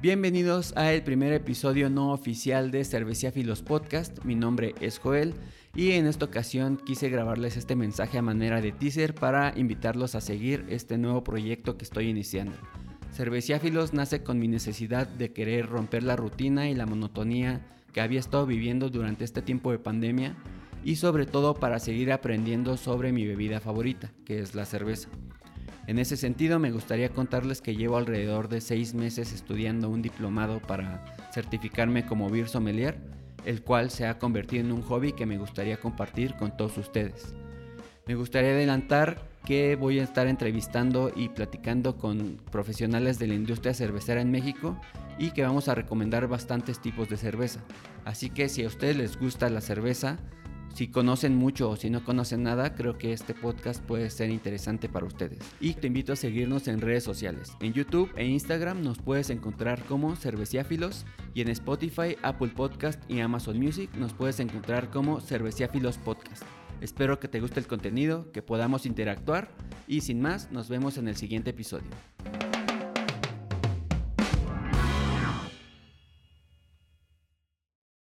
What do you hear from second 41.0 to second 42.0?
y platicando